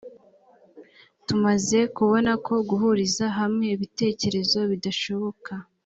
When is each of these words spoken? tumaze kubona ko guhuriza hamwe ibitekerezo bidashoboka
tumaze 1.27 1.79
kubona 1.95 2.31
ko 2.45 2.53
guhuriza 2.69 3.25
hamwe 3.37 3.65
ibitekerezo 3.75 4.59
bidashoboka 4.71 5.51